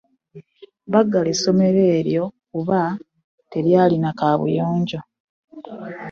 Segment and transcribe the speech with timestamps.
[0.91, 2.79] Baggala essomero eryo kuba
[3.51, 4.99] teryalina kaabuyonjo.